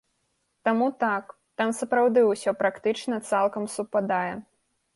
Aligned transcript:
Таму 0.67 0.87
так, 1.03 1.25
там 1.61 1.69
сапраўды 1.81 2.19
ўсё 2.31 2.55
практычна 2.63 3.21
цалкам 3.33 3.71
супадае. 3.77 4.33